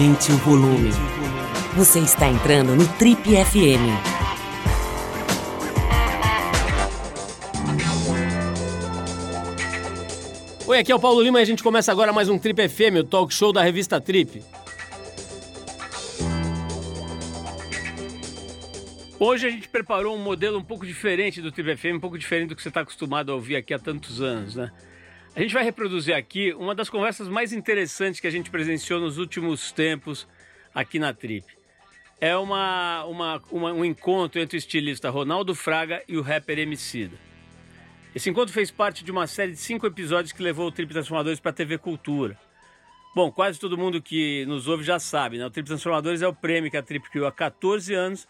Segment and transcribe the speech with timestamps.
[0.00, 0.88] Aumente o volume.
[1.76, 3.84] Você está entrando no Trip FM.
[10.66, 13.00] Oi, aqui é o Paulo Lima e a gente começa agora mais um Trip FM,
[13.00, 14.42] o talk show da revista Trip.
[19.18, 22.48] Hoje a gente preparou um modelo um pouco diferente do Trip FM, um pouco diferente
[22.48, 24.72] do que você está acostumado a ouvir aqui há tantos anos, né?
[25.34, 29.16] A gente vai reproduzir aqui uma das conversas mais interessantes que a gente presenciou nos
[29.16, 30.26] últimos tempos
[30.74, 31.46] aqui na Trip.
[32.20, 37.16] É uma, uma, uma, um encontro entre o estilista Ronaldo Fraga e o rapper Emicida.
[38.12, 41.38] Esse encontro fez parte de uma série de cinco episódios que levou o Trip Transformadores
[41.38, 42.36] para a TV Cultura.
[43.14, 45.46] Bom, quase todo mundo que nos ouve já sabe, né?
[45.46, 48.26] O Trip Transformadores é o prêmio que a Trip criou há 14 anos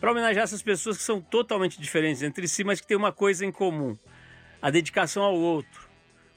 [0.00, 3.46] para homenagear essas pessoas que são totalmente diferentes entre si, mas que têm uma coisa
[3.46, 3.96] em comum:
[4.60, 5.89] a dedicação ao outro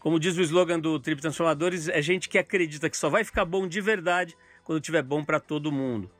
[0.04, 3.46] como diz o slogan do Trip Transformadores, é gente que acredita que só vai ficar
[3.46, 6.12] bom de verdade quando tiver bom para todo mundo.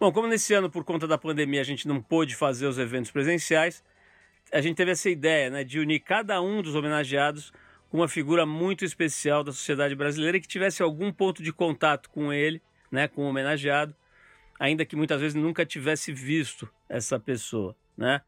[0.00, 3.10] Bom, como nesse ano, por conta da pandemia, a gente não pôde fazer os eventos
[3.10, 3.84] presenciais,
[4.50, 7.52] a gente teve essa ideia né, de unir cada um dos homenageados
[7.90, 12.08] com uma figura muito especial da sociedade brasileira e que tivesse algum ponto de contato
[12.08, 13.94] com ele, né, com o homenageado,
[14.58, 17.76] ainda que muitas vezes nunca tivesse visto essa pessoa.
[17.94, 18.22] Né?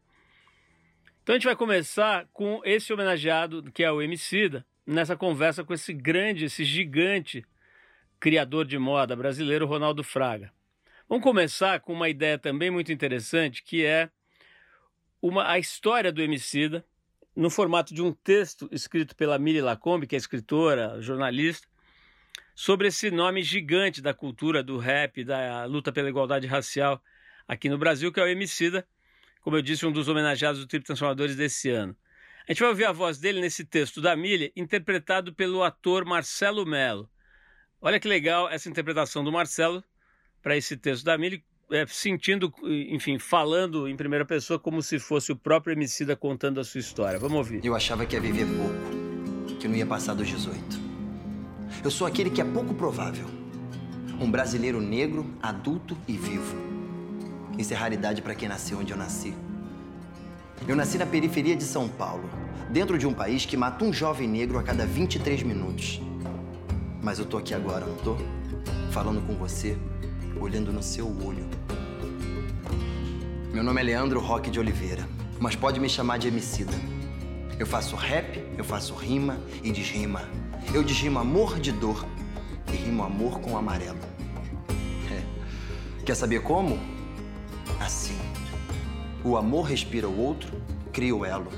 [1.23, 5.73] Então a gente vai começar com esse homenageado, que é o Emicida, nessa conversa com
[5.73, 7.45] esse grande, esse gigante
[8.19, 10.51] criador de moda brasileiro, Ronaldo Fraga.
[11.07, 14.09] Vamos começar com uma ideia também muito interessante, que é
[15.21, 16.85] uma, a história do Emicida,
[17.33, 21.65] no formato de um texto escrito pela Miri Lacombe, que é escritora, jornalista,
[22.53, 27.01] sobre esse nome gigante da cultura do rap, da luta pela igualdade racial
[27.47, 28.85] aqui no Brasil, que é o Emicida,
[29.43, 31.95] como eu disse, um dos homenageados do Trip Transformadores desse ano.
[32.47, 36.65] A gente vai ouvir a voz dele nesse texto da Milha, interpretado pelo ator Marcelo
[36.65, 37.09] Melo.
[37.81, 39.83] Olha que legal essa interpretação do Marcelo
[40.41, 41.41] para esse texto da Milha,
[41.71, 46.63] é, sentindo, enfim, falando em primeira pessoa como se fosse o próprio Emicida contando a
[46.63, 47.19] sua história.
[47.19, 47.63] Vamos ouvir.
[47.65, 50.59] Eu achava que ia viver pouco, que não ia passar dos 18.
[51.83, 53.25] Eu sou aquele que é pouco provável.
[54.21, 56.72] Um brasileiro negro, adulto e vivo
[57.57, 59.33] isso é raridade para quem nasceu onde eu nasci.
[60.67, 62.29] Eu nasci na periferia de São Paulo,
[62.69, 66.01] dentro de um país que mata um jovem negro a cada 23 minutos.
[67.01, 68.17] Mas eu tô aqui agora, não tô?
[68.91, 69.77] Falando com você,
[70.39, 71.45] olhando no seu olho.
[73.53, 75.07] Meu nome é Leandro Roque de Oliveira,
[75.39, 76.73] mas pode me chamar de Emicida.
[77.59, 80.21] Eu faço rap, eu faço rima e desrima.
[80.73, 82.03] Eu desrimo amor de dor
[82.71, 83.99] e rimo amor com amarelo.
[85.11, 85.21] É.
[86.03, 86.92] Quer saber como?
[87.83, 88.17] Assim.
[89.23, 90.51] O amor respira o outro,
[90.91, 91.51] cria o elo.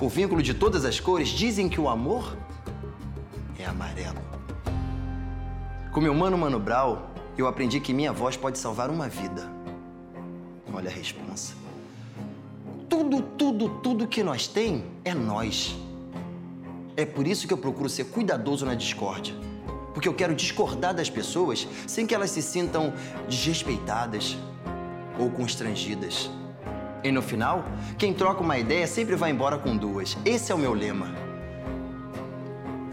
[0.00, 2.36] O vínculo de todas as cores dizem que o amor
[3.58, 4.18] é amarelo.
[5.92, 9.50] Com meu mano Mano Brau, eu aprendi que minha voz pode salvar uma vida.
[10.72, 11.54] Olha a responsa.
[12.88, 15.76] Tudo, tudo, tudo que nós tem é nós.
[16.96, 19.34] É por isso que eu procuro ser cuidadoso na discórdia.
[19.92, 22.92] Porque eu quero discordar das pessoas sem que elas se sintam
[23.28, 24.36] desrespeitadas,
[25.20, 26.30] ou constrangidas.
[27.04, 27.64] E no final,
[27.98, 30.16] quem troca uma ideia sempre vai embora com duas.
[30.24, 31.14] Esse é o meu lema.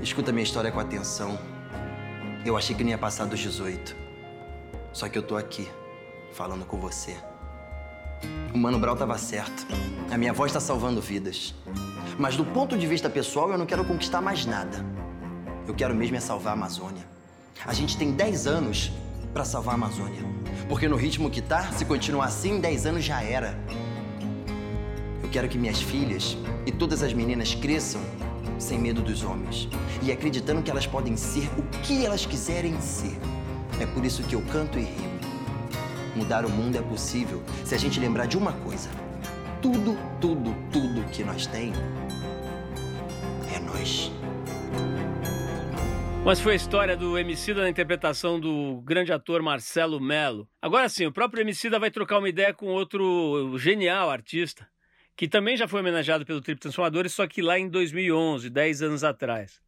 [0.02, 1.38] Escuta minha história com atenção.
[2.46, 3.96] Eu achei que não ia passar dos 18.
[4.94, 5.68] Só que eu tô aqui,
[6.32, 7.18] falando com você.
[8.54, 9.68] O Mano Brau tava certo.
[10.10, 11.54] A minha voz tá salvando vidas.
[12.18, 14.84] Mas do ponto de vista pessoal, eu não quero conquistar mais nada.
[15.68, 17.06] Eu quero mesmo é salvar a Amazônia.
[17.66, 18.92] A gente tem 10 anos
[19.34, 20.37] para salvar a Amazônia.
[20.68, 23.58] Porque no ritmo que tá, se continuar assim, 10 anos já era.
[25.24, 28.02] Eu quero que minhas filhas e todas as meninas cresçam
[28.60, 29.68] sem medo dos homens
[30.02, 33.18] e acreditando que elas podem ser o que elas quiserem ser.
[33.80, 35.18] É por isso que eu canto e rimo.
[36.16, 38.90] Mudar o mundo é possível se a gente lembrar de uma coisa:
[39.62, 41.74] tudo, tudo, tudo que nós tem
[43.54, 44.12] é nós.
[46.26, 50.48] Mas foi a história do Emicida na interpretação do grande ator Marcelo Melo.
[50.62, 54.68] Agora sim, o próprio Emicida vai trocar uma ideia com outro genial artista,
[55.16, 59.04] que também já foi homenageado pelo Trip Transformadores, só que lá em 2011, 10 anos
[59.04, 59.62] atrás.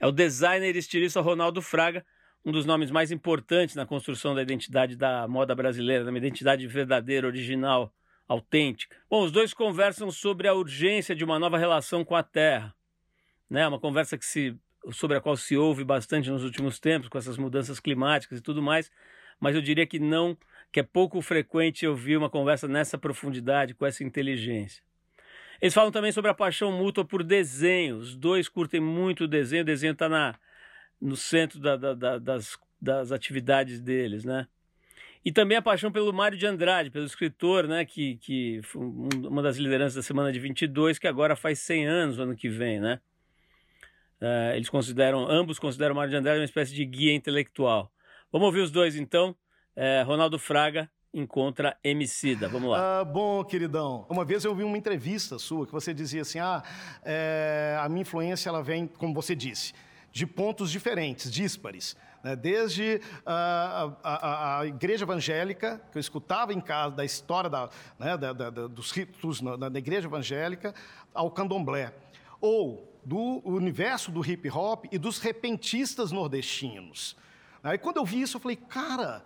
[0.00, 2.04] É o designer e estilista Ronaldo Fraga,
[2.44, 7.26] um dos nomes mais importantes na construção da identidade da moda brasileira, da identidade verdadeira,
[7.26, 7.92] original,
[8.28, 8.96] autêntica.
[9.08, 12.74] Bom, os dois conversam sobre a urgência de uma nova relação com a terra.
[13.48, 13.66] Né?
[13.66, 14.56] Uma conversa que se
[14.92, 18.62] sobre a qual se ouve bastante nos últimos tempos, com essas mudanças climáticas e tudo
[18.62, 18.90] mais,
[19.40, 20.36] mas eu diria que não,
[20.72, 24.82] que é pouco frequente ouvir uma conversa nessa profundidade, com essa inteligência.
[25.60, 27.96] Eles falam também sobre a paixão mútua por desenho.
[27.96, 29.62] Os dois curtem muito o desenho.
[29.62, 30.38] O desenho está
[31.00, 34.46] no centro da, da, da, das, das atividades deles, né?
[35.24, 39.40] E também a paixão pelo Mário de Andrade, pelo escritor, né, que, que foi uma
[39.40, 43.00] das lideranças da semana de 22, que agora faz 100 anos, ano que vem, né?
[44.24, 47.92] Uh, eles consideram, ambos consideram Mário de Andrade uma espécie de guia intelectual.
[48.32, 49.36] Vamos ouvir os dois então.
[49.76, 52.48] É, Ronaldo Fraga encontra Emicida.
[52.48, 53.00] Vamos lá.
[53.00, 54.06] Ah, bom, queridão.
[54.08, 56.62] Uma vez eu vi uma entrevista sua que você dizia assim: ah,
[57.04, 59.74] é, a minha influência ela vem, como você disse,
[60.10, 61.94] de pontos diferentes, díspares.
[62.22, 62.34] Né?
[62.34, 67.68] Desde a, a, a, igreja evangélica, que eu escutava em casa, da história da,
[67.98, 70.74] né, da, da, dos ritos na, na igreja evangélica,
[71.12, 71.92] ao candomblé.
[72.40, 77.16] Ou do universo do hip hop e dos repentistas nordestinos.
[77.62, 79.24] Aí quando eu vi isso, eu falei, cara,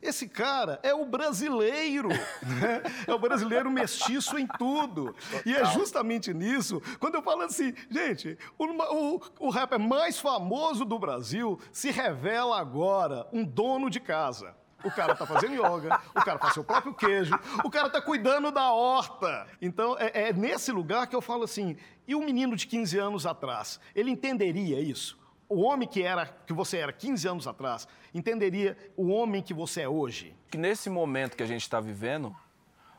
[0.00, 2.82] esse cara é o brasileiro, né?
[3.06, 5.12] é o brasileiro mestiço em tudo.
[5.12, 5.42] Total.
[5.44, 10.84] E é justamente nisso, quando eu falo assim, gente, o, o, o rapper mais famoso
[10.84, 14.54] do Brasil se revela agora um dono de casa.
[14.84, 17.34] O cara está fazendo yoga, o cara faz seu próprio queijo,
[17.64, 19.46] o cara está cuidando da horta.
[19.60, 21.76] Então, é, é nesse lugar que eu falo assim,
[22.06, 25.18] e o menino de 15 anos atrás, ele entenderia isso?
[25.48, 29.82] o homem que era que você era 15 anos atrás entenderia o homem que você
[29.82, 30.34] é hoje?
[30.50, 32.34] Que nesse momento que a gente está vivendo,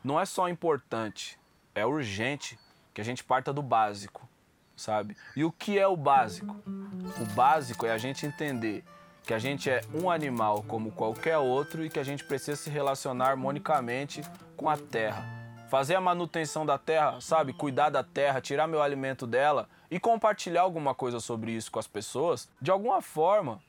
[0.03, 1.39] não é só importante,
[1.73, 2.57] é urgente
[2.93, 4.27] que a gente parta do básico,
[4.75, 5.15] sabe?
[5.35, 6.55] E o que é o básico?
[7.21, 8.83] O básico é a gente entender
[9.23, 12.69] que a gente é um animal como qualquer outro e que a gente precisa se
[12.69, 14.21] relacionar harmonicamente
[14.55, 15.36] com a terra
[15.69, 17.53] fazer a manutenção da terra, sabe?
[17.53, 21.87] Cuidar da terra, tirar meu alimento dela e compartilhar alguma coisa sobre isso com as
[21.87, 23.61] pessoas, de alguma forma,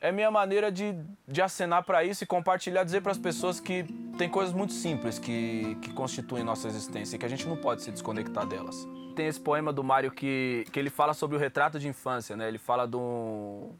[0.00, 0.96] é minha maneira de,
[1.28, 3.84] de acenar para isso e compartilhar, dizer para as pessoas que
[4.18, 7.82] tem coisas muito simples que, que constituem nossa existência e que a gente não pode
[7.82, 8.86] se desconectar delas.
[9.14, 12.48] Tem esse poema do Mário que, que ele fala sobre o retrato de infância, né?
[12.48, 13.70] Ele fala do.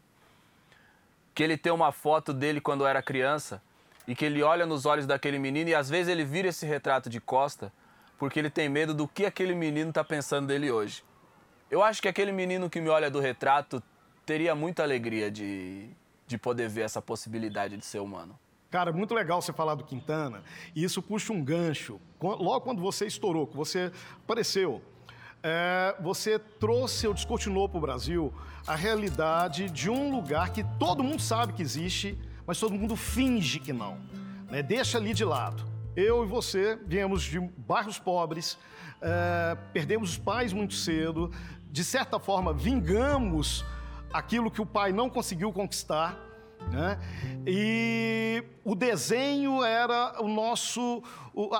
[1.33, 3.61] que ele tem uma foto dele quando era criança
[4.07, 7.09] e que ele olha nos olhos daquele menino e às vezes ele vira esse retrato
[7.09, 7.71] de costa
[8.17, 11.03] porque ele tem medo do que aquele menino está pensando dele hoje.
[11.69, 13.81] Eu acho que aquele menino que me olha do retrato
[14.25, 15.89] teria muita alegria de,
[16.27, 18.37] de poder ver essa possibilidade de ser humano.
[18.69, 20.41] Cara, muito legal você falar do Quintana.
[20.75, 21.99] E isso puxa um gancho.
[22.21, 23.91] Logo quando você estourou, que você
[24.23, 24.81] apareceu,
[25.43, 28.33] é, você trouxe ou descortinou para o Brasil
[28.65, 33.59] a realidade de um lugar que todo mundo sabe que existe, mas todo mundo finge
[33.59, 33.97] que não.
[34.49, 34.61] Né?
[34.61, 35.63] Deixa ali de lado.
[35.95, 38.57] Eu e você viemos de bairros pobres,
[39.01, 41.31] é, perdemos os pais muito cedo,
[41.71, 43.63] de certa forma vingamos
[44.11, 46.17] aquilo que o pai não conseguiu conquistar.
[46.71, 46.97] Né?
[47.45, 51.03] E o desenho era o nosso,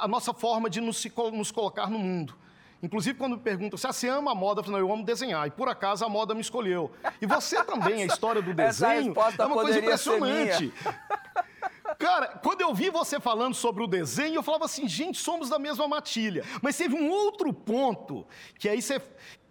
[0.02, 2.36] a nossa forma de nos, nos colocar no mundo.
[2.84, 5.48] Inclusive, quando me perguntam se você ama a moda, eu falo, não, eu amo desenhar.
[5.48, 6.92] E por acaso a moda me escolheu.
[7.22, 10.74] E você também, a história do desenho é uma coisa impressionante.
[11.98, 15.58] Cara, quando eu vi você falando sobre o desenho, eu falava assim, gente, somos da
[15.58, 16.44] mesma matilha.
[16.62, 18.28] Mas teve um outro ponto
[18.60, 19.02] que aí você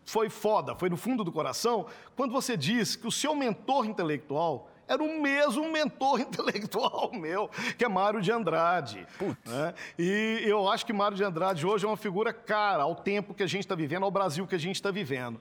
[0.05, 4.69] foi foda, foi no fundo do coração, quando você disse que o seu mentor intelectual
[4.87, 7.49] era o mesmo mentor intelectual meu,
[7.79, 9.06] que é Mário de Andrade.
[9.44, 9.75] Né?
[9.99, 13.43] E eu acho que Mário de Andrade hoje é uma figura cara ao tempo que
[13.43, 15.41] a gente está vivendo, ao Brasil que a gente está vivendo.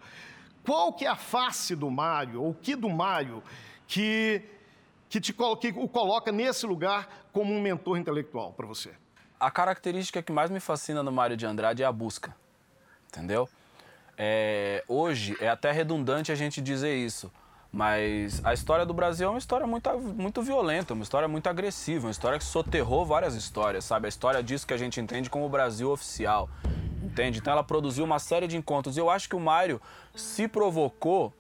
[0.64, 3.44] Qual que é a face do Mário, ou o que do Mário,
[3.88, 4.44] que,
[5.10, 8.92] que, te, que o coloca nesse lugar como um mentor intelectual para você?
[9.40, 12.36] A característica que mais me fascina no Mário de Andrade é a busca,
[13.08, 13.50] entendeu?
[14.16, 17.32] É, hoje é até redundante a gente dizer isso,
[17.72, 22.08] mas a história do Brasil é uma história muito, muito violenta, uma história muito agressiva,
[22.08, 24.08] uma história que soterrou várias histórias, sabe?
[24.08, 26.50] A história disso que a gente entende como o Brasil oficial,
[27.02, 27.40] entende?
[27.40, 28.98] Então ela produziu uma série de encontros.
[28.98, 29.82] E eu acho que o Mário
[30.14, 31.34] se provocou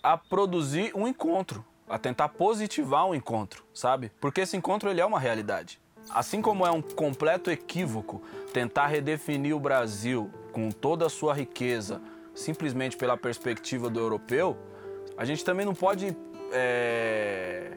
[0.00, 4.12] a produzir um encontro, a tentar positivar um encontro, sabe?
[4.20, 5.80] Porque esse encontro ele é uma realidade.
[6.10, 12.00] Assim como é um completo equívoco tentar redefinir o Brasil com toda a sua riqueza
[12.34, 14.56] simplesmente pela perspectiva do europeu,
[15.20, 16.16] a gente também não pode
[16.50, 17.72] é,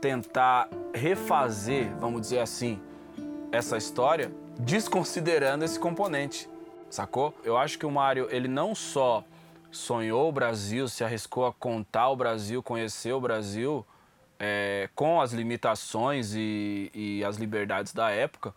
[0.00, 2.82] tentar refazer, vamos dizer assim,
[3.52, 6.50] essa história desconsiderando esse componente,
[6.90, 7.32] sacou?
[7.44, 9.22] Eu acho que o Mário, ele não só
[9.70, 13.86] sonhou o Brasil, se arriscou a contar o Brasil, conhecer o Brasil,
[14.36, 18.52] é, com as limitações e, e as liberdades da época,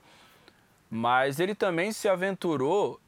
[0.90, 3.00] mas ele também se aventurou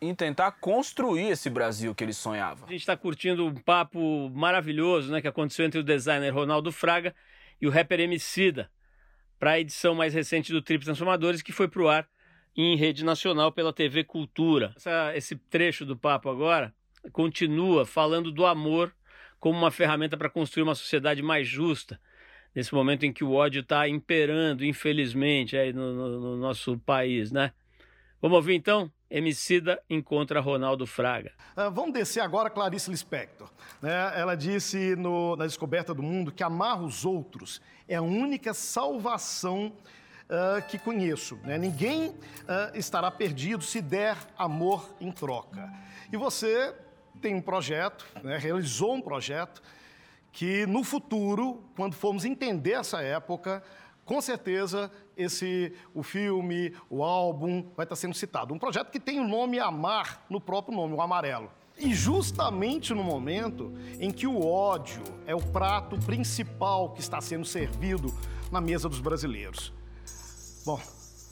[0.00, 2.66] em tentar construir esse Brasil que ele sonhava.
[2.66, 7.14] A gente está curtindo um papo maravilhoso né, que aconteceu entre o designer Ronaldo Fraga
[7.60, 8.70] e o rapper Emicida
[9.38, 12.08] para a edição mais recente do Trip Transformadores, que foi para o ar
[12.56, 14.72] em rede nacional pela TV Cultura.
[14.76, 16.74] Essa, esse trecho do papo agora
[17.12, 18.94] continua falando do amor
[19.38, 22.00] como uma ferramenta para construir uma sociedade mais justa,
[22.54, 27.30] nesse momento em que o ódio está imperando, infelizmente, aí no, no, no, nosso país,
[27.30, 27.52] né?
[28.20, 28.90] Vamos ouvir então?
[29.10, 31.32] Emicida encontra Ronaldo Fraga.
[31.56, 33.48] Uh, vamos descer agora Clarice Lispector.
[33.80, 34.12] Né?
[34.16, 39.72] Ela disse no, na Descoberta do Mundo que amar os outros é a única salvação
[40.24, 41.36] uh, que conheço.
[41.44, 41.56] Né?
[41.56, 42.16] Ninguém uh,
[42.74, 45.72] estará perdido se der amor em troca.
[46.12, 46.74] E você
[47.20, 48.36] tem um projeto, né?
[48.36, 49.62] realizou um projeto
[50.32, 53.62] que no futuro, quando formos entender essa época,
[54.04, 58.52] com certeza esse o filme, o álbum vai estar sendo citado.
[58.52, 61.50] Um projeto que tem o nome Amar no próprio nome, o amarelo.
[61.78, 67.44] E justamente no momento em que o ódio é o prato principal que está sendo
[67.44, 68.12] servido
[68.50, 69.72] na mesa dos brasileiros.
[70.64, 70.80] Bom,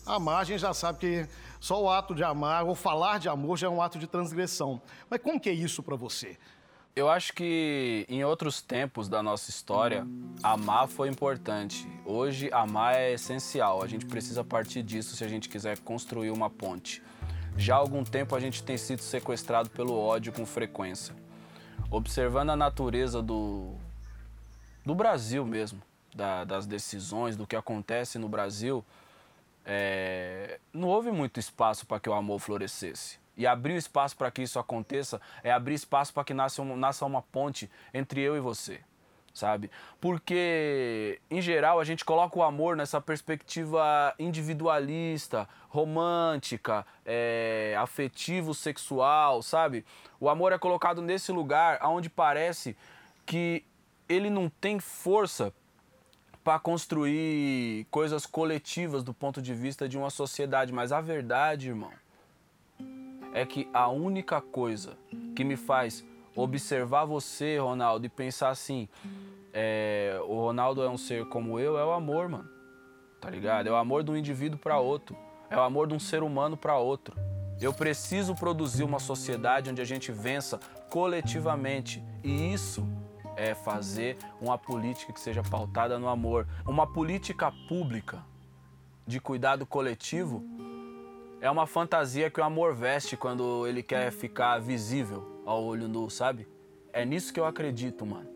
[0.06, 3.68] a gente já sabe que só o ato de amar ou falar de amor já
[3.68, 4.82] é um ato de transgressão.
[5.08, 6.36] Mas como que é isso para você?
[6.96, 10.06] Eu acho que em outros tempos da nossa história,
[10.40, 11.88] amar foi importante.
[12.04, 13.82] Hoje, amar é essencial.
[13.82, 17.02] A gente precisa partir disso se a gente quiser construir uma ponte.
[17.56, 21.16] Já há algum tempo a gente tem sido sequestrado pelo ódio com frequência.
[21.90, 23.74] Observando a natureza do,
[24.86, 25.82] do Brasil mesmo,
[26.14, 28.84] da, das decisões, do que acontece no Brasil,
[29.64, 33.18] é, não houve muito espaço para que o amor florescesse.
[33.36, 37.04] E abrir espaço para que isso aconteça é abrir espaço para que nasça, um, nasça
[37.04, 38.80] uma ponte entre eu e você,
[39.32, 39.70] sabe?
[40.00, 49.42] Porque, em geral, a gente coloca o amor nessa perspectiva individualista, romântica, é, afetivo, sexual,
[49.42, 49.84] sabe?
[50.20, 52.76] O amor é colocado nesse lugar onde parece
[53.26, 53.64] que
[54.08, 55.52] ele não tem força
[56.44, 60.72] para construir coisas coletivas do ponto de vista de uma sociedade.
[60.72, 61.90] Mas a verdade, irmão,
[63.34, 64.96] é que a única coisa
[65.34, 66.04] que me faz
[66.36, 68.88] observar você, Ronaldo, e pensar assim:
[69.52, 72.48] é, o Ronaldo é um ser como eu, é o amor, mano.
[73.20, 73.66] Tá ligado?
[73.66, 75.16] É o amor de um indivíduo para outro.
[75.50, 77.16] É o amor de um ser humano para outro.
[77.60, 80.58] Eu preciso produzir uma sociedade onde a gente vença
[80.90, 82.02] coletivamente.
[82.22, 82.86] E isso
[83.36, 86.46] é fazer uma política que seja pautada no amor.
[86.66, 88.22] Uma política pública
[89.06, 90.44] de cuidado coletivo
[91.44, 96.08] é uma fantasia que o amor veste quando ele quer ficar visível ao olho nu,
[96.08, 96.48] sabe?
[96.90, 98.30] É nisso que eu acredito, mano.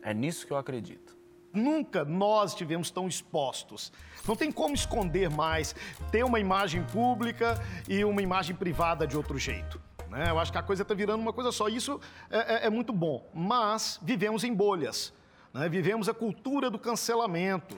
[0.00, 1.14] É nisso que eu acredito.
[1.52, 3.92] Nunca nós estivemos tão expostos.
[4.26, 5.74] Não tem como esconder mais,
[6.10, 9.78] ter uma imagem pública e uma imagem privada de outro jeito.
[10.08, 10.30] Né?
[10.30, 11.68] Eu acho que a coisa está virando uma coisa só.
[11.68, 12.00] Isso
[12.30, 13.28] é, é, é, muito bom.
[13.34, 15.12] Mas vivemos em bolhas.
[15.52, 15.68] Né?
[15.68, 17.76] Vivemos a cultura do cancelamento.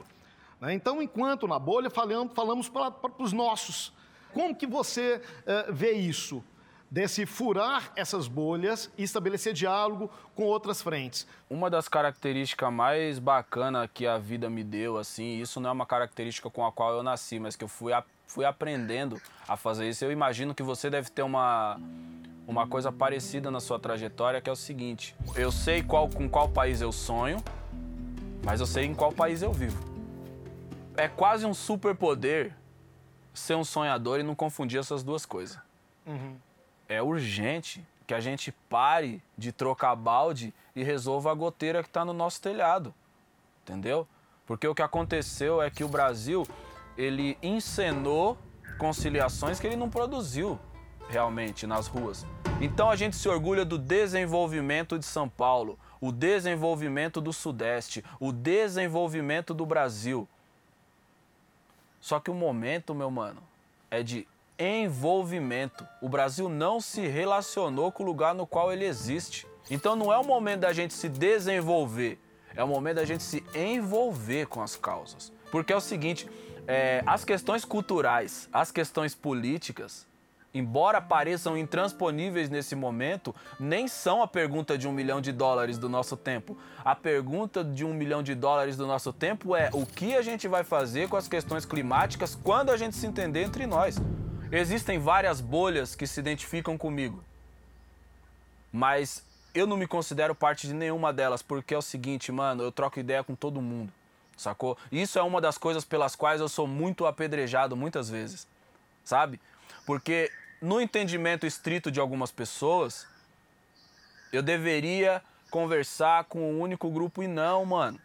[0.60, 0.74] Né?
[0.74, 3.98] Então, enquanto na bolha, falamos, falamos para os nossos.
[4.32, 6.42] Como que você uh, vê isso?
[6.90, 11.24] Desse furar essas bolhas e estabelecer diálogo com outras frentes.
[11.48, 15.86] Uma das características mais bacanas que a vida me deu, assim, isso não é uma
[15.86, 19.88] característica com a qual eu nasci, mas que eu fui, a, fui aprendendo a fazer
[19.88, 20.04] isso.
[20.04, 21.80] Eu imagino que você deve ter uma,
[22.44, 26.48] uma coisa parecida na sua trajetória, que é o seguinte: eu sei qual, com qual
[26.48, 27.42] país eu sonho,
[28.44, 29.78] mas eu sei em qual país eu vivo.
[30.96, 32.52] É quase um superpoder
[33.40, 35.58] ser um sonhador e não confundir essas duas coisas.
[36.06, 36.36] Uhum.
[36.88, 42.04] É urgente que a gente pare de trocar balde e resolva a goteira que está
[42.04, 42.92] no nosso telhado.
[43.62, 44.06] Entendeu?
[44.46, 46.46] Porque o que aconteceu é que o Brasil
[46.96, 48.36] ele encenou
[48.78, 50.58] conciliações que ele não produziu
[51.08, 52.26] realmente nas ruas.
[52.60, 58.32] Então a gente se orgulha do desenvolvimento de São Paulo, o desenvolvimento do Sudeste, o
[58.32, 60.28] desenvolvimento do Brasil.
[62.00, 63.42] Só que o momento, meu mano,
[63.90, 64.26] é de
[64.58, 65.86] envolvimento.
[66.00, 69.46] O Brasil não se relacionou com o lugar no qual ele existe.
[69.70, 72.18] Então não é o momento da gente se desenvolver,
[72.54, 75.32] é o momento da gente se envolver com as causas.
[75.50, 76.28] Porque é o seguinte,
[76.66, 80.06] é, as questões culturais, as questões políticas,
[80.52, 85.88] embora pareçam intransponíveis nesse momento, nem são a pergunta de um milhão de dólares do
[85.88, 86.56] nosso tempo.
[86.84, 90.48] A pergunta de um milhão de dólares do nosso tempo é o que a gente
[90.48, 93.96] vai fazer com as questões climáticas quando a gente se entender entre nós.
[94.50, 97.22] Existem várias bolhas que se identificam comigo,
[98.72, 102.72] mas eu não me considero parte de nenhuma delas, porque é o seguinte, mano, eu
[102.72, 103.92] troco ideia com todo mundo,
[104.36, 104.76] sacou?
[104.90, 108.46] Isso é uma das coisas pelas quais eu sou muito apedrejado muitas vezes,
[109.04, 109.40] sabe?
[109.86, 110.30] Porque
[110.60, 113.06] no entendimento estrito de algumas pessoas,
[114.32, 117.98] eu deveria conversar com um único grupo e não, mano.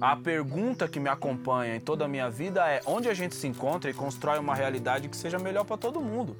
[0.00, 3.46] A pergunta que me acompanha em toda a minha vida é onde a gente se
[3.46, 6.36] encontra e constrói uma realidade que seja melhor para todo mundo.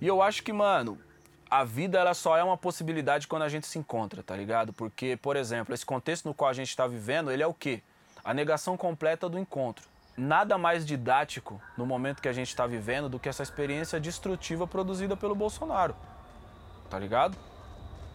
[0.00, 0.98] E eu acho que, mano,
[1.50, 4.72] a vida ela só é uma possibilidade quando a gente se encontra, tá ligado?
[4.72, 7.82] Porque, por exemplo, esse contexto no qual a gente está vivendo, ele é o quê?
[8.24, 9.84] A negação completa do encontro.
[10.18, 14.66] Nada mais didático no momento que a gente está vivendo do que essa experiência destrutiva
[14.66, 15.94] produzida pelo Bolsonaro.
[16.90, 17.38] Tá ligado?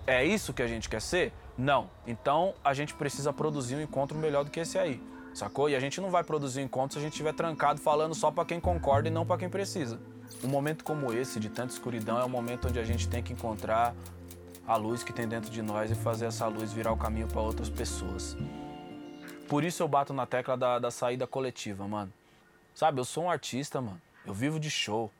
[0.06, 1.32] É isso que a gente quer ser?
[1.58, 1.90] Não.
[2.06, 5.02] Então a gente precisa produzir um encontro melhor do que esse aí.
[5.34, 5.70] Sacou?
[5.70, 8.30] E a gente não vai produzir um encontro se a gente estiver trancado falando só
[8.30, 9.98] para quem concorda e não para quem precisa.
[10.44, 13.32] Um momento como esse, de tanta escuridão, é um momento onde a gente tem que
[13.32, 13.96] encontrar
[14.68, 17.40] a luz que tem dentro de nós e fazer essa luz virar o caminho para
[17.40, 18.36] outras pessoas.
[19.54, 22.12] Por isso eu bato na tecla da, da saída coletiva, mano.
[22.74, 24.02] Sabe, eu sou um artista, mano.
[24.26, 25.12] Eu vivo de show.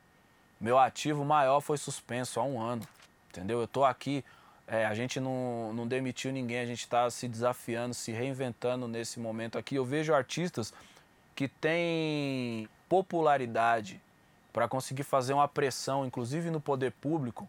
[0.60, 2.82] Meu ativo maior foi suspenso há um ano.
[3.30, 3.60] Entendeu?
[3.60, 4.24] Eu tô aqui.
[4.66, 9.20] É, a gente não, não demitiu ninguém, a gente está se desafiando, se reinventando nesse
[9.20, 9.76] momento aqui.
[9.76, 10.74] Eu vejo artistas
[11.36, 14.00] que têm popularidade,
[14.52, 17.48] para conseguir fazer uma pressão, inclusive no poder público,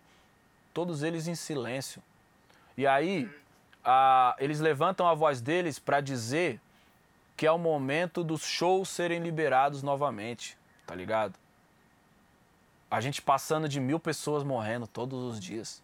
[0.71, 1.99] todos eles em silêncio.
[2.77, 3.27] E aí,
[3.83, 6.61] a, eles levantam a voz deles para dizer
[7.35, 11.33] que é o momento dos shows serem liberados novamente, tá ligado?
[12.89, 15.83] A gente passando de mil pessoas morrendo todos os dias.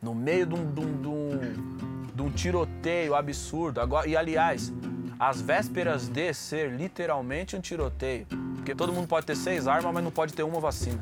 [0.00, 3.80] No meio de um, de um, de um, de um tiroteio absurdo.
[3.80, 4.72] Agora, e aliás,
[5.18, 8.26] às vésperas de ser literalmente um tiroteio.
[8.54, 11.00] Porque todo mundo pode ter seis armas, mas não pode ter uma vacina.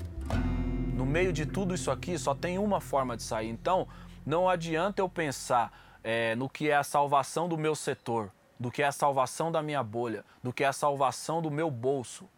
[0.95, 3.49] No meio de tudo isso aqui, só tem uma forma de sair.
[3.49, 3.87] Então,
[4.25, 5.73] não adianta eu pensar
[6.03, 9.63] é, no que é a salvação do meu setor, do que é a salvação da
[9.63, 12.29] minha bolha, do que é a salvação do meu bolso.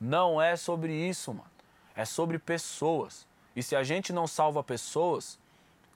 [0.00, 1.50] Não é sobre isso, mano.
[1.94, 3.26] É sobre pessoas.
[3.54, 5.38] E se a gente não salva pessoas,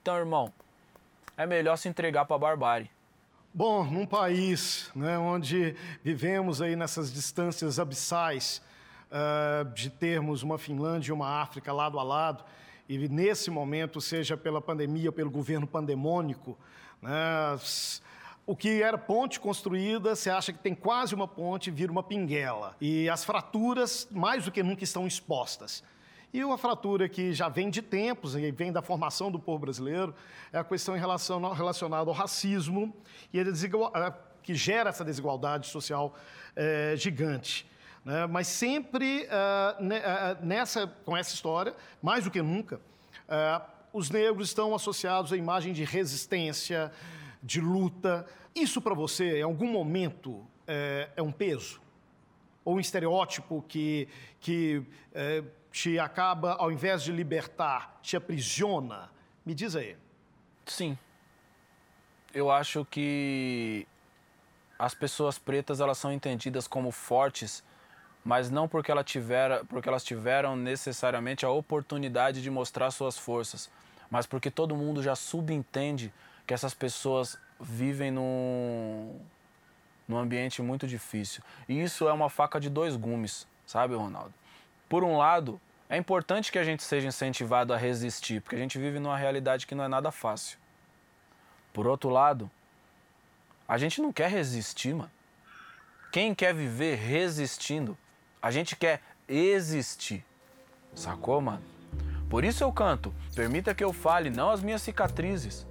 [0.01, 0.53] então, irmão,
[1.37, 2.91] é melhor se entregar para a barbárie.
[3.53, 8.63] Bom, num país né, onde vivemos aí nessas distâncias abissais
[9.11, 12.45] uh, de termos uma Finlândia e uma África lado a lado,
[12.89, 16.57] e nesse momento, seja pela pandemia ou pelo governo pandemônico,
[17.03, 17.59] né,
[18.47, 22.77] o que era ponte construída, você acha que tem quase uma ponte, vira uma pinguela.
[22.81, 25.83] E as fraturas, mais do que nunca, estão expostas.
[26.33, 30.15] E uma fratura que já vem de tempos e vem da formação do povo brasileiro
[30.53, 32.95] é a questão em relação, relacionada ao racismo
[33.33, 33.39] e
[34.43, 36.15] que gera essa desigualdade social
[36.55, 37.69] é, gigante.
[38.05, 38.27] Né?
[38.29, 42.81] Mas sempre uh, nessa, com essa história, mais do que nunca,
[43.93, 46.93] os negros estão associados à imagem de resistência,
[47.47, 48.27] de luta.
[48.55, 51.81] Isso para você, em algum momento, é, é um peso?
[52.65, 54.09] Ou um estereótipo que,
[54.41, 54.83] que
[55.15, 59.09] é, te acaba, ao invés de libertar, te aprisiona?
[59.45, 59.97] Me diz aí.
[60.67, 60.99] Sim.
[62.35, 63.87] Eu acho que
[64.77, 67.63] as pessoas pretas elas são entendidas como fortes,
[68.25, 73.71] mas não porque, ela tiver, porque elas tiveram necessariamente a oportunidade de mostrar suas forças,
[74.11, 76.13] mas porque todo mundo já subentende
[76.47, 79.19] que essas pessoas vivem num,
[80.07, 81.43] num ambiente muito difícil.
[81.69, 84.33] E isso é uma faca de dois gumes, sabe, Ronaldo?
[84.89, 88.79] Por um lado, é importante que a gente seja incentivado a resistir, porque a gente
[88.79, 90.59] vive numa realidade que não é nada fácil.
[91.73, 92.51] Por outro lado,
[93.69, 95.11] a gente não quer resistir, mano.
[96.13, 97.99] Quem quer viver resistindo?
[98.41, 100.25] A gente quer existir.
[100.95, 101.63] Sacou, mano?
[102.31, 103.15] Por isso eu canto.
[103.35, 105.67] Permita que eu fale, não as minhas cicatrizes.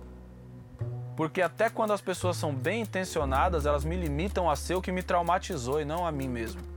[1.15, 4.91] Porque até quando as pessoas são bem intencionadas, elas me limitam a ser o que
[4.91, 6.75] me traumatizou e não a mim mesmo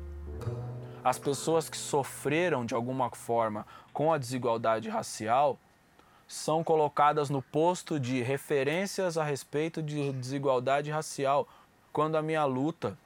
[1.09, 5.59] as pessoas que sofreram de alguma forma com a desigualdade racial
[6.27, 11.49] são colocadas no posto de referências a respeito de desigualdade racial,
[11.91, 12.99] quando a minha luta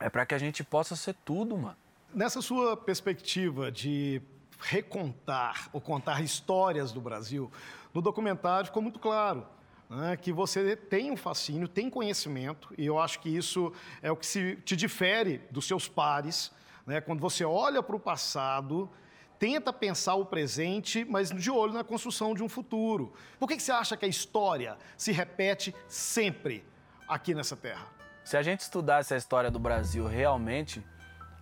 [0.00, 1.76] é para que a gente possa ser tudo, mano.
[2.12, 4.20] Nessa sua perspectiva de
[4.58, 7.50] recontar ou contar histórias do Brasil,
[7.94, 9.46] no documentário ficou muito claro
[9.88, 13.72] né, que você tem um fascínio, tem conhecimento, e eu acho que isso
[14.02, 16.52] é o que se, te difere dos seus pares
[16.88, 17.02] né?
[17.02, 18.90] Quando você olha para o passado,
[19.38, 23.12] tenta pensar o presente, mas de olho na construção de um futuro.
[23.38, 26.64] Por que, que você acha que a história se repete sempre
[27.06, 27.86] aqui nessa terra?
[28.24, 30.82] Se a gente estudasse a história do Brasil realmente,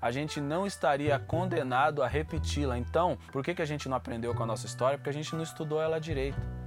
[0.03, 2.77] a gente não estaria condenado a repeti-la.
[2.77, 4.99] Então, por que, que a gente não aprendeu com a nossa história?
[4.99, 6.66] Porque a gente não estudou ela direito.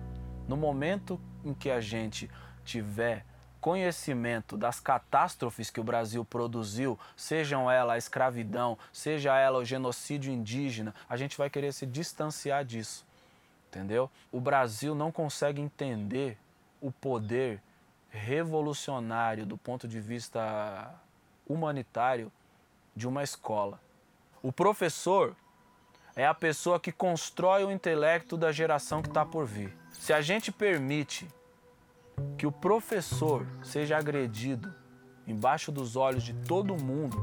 [0.49, 2.27] No momento em que a gente
[2.65, 3.23] tiver
[3.61, 10.33] conhecimento das catástrofes que o Brasil produziu, sejam ela a escravidão, seja ela o genocídio
[10.33, 13.05] indígena, a gente vai querer se distanciar disso.
[13.67, 14.09] Entendeu?
[14.31, 16.35] O Brasil não consegue entender
[16.81, 17.61] o poder
[18.09, 20.91] revolucionário do ponto de vista
[21.45, 22.31] humanitário
[22.95, 23.79] de uma escola.
[24.41, 25.35] O professor
[26.15, 29.78] é a pessoa que constrói o intelecto da geração que está por vir.
[29.99, 31.27] Se a gente permite
[32.37, 34.73] que o professor seja agredido
[35.27, 37.17] embaixo dos olhos de todo mundo,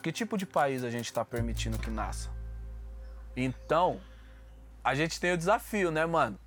[0.00, 2.30] que tipo de país a gente está permitindo que nasça?
[3.36, 4.00] Então,
[4.82, 6.38] a gente tem o desafio, né, mano?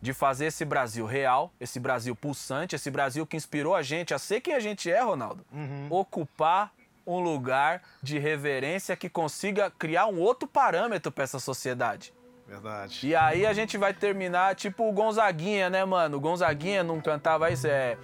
[0.00, 4.18] De fazer esse Brasil real, esse Brasil pulsante, esse Brasil que inspirou a gente a
[4.18, 5.44] ser quem a gente é, Ronaldo.
[5.52, 5.88] Uhum.
[5.90, 6.72] Ocupar
[7.04, 12.14] um lugar de reverência que consiga criar um outro parâmetro para essa sociedade.
[12.50, 13.06] Verdade.
[13.06, 16.16] E aí a gente vai terminar tipo o Gonzaguinha, né, mano?
[16.16, 17.96] O Gonzaguinha não cantava isso, é.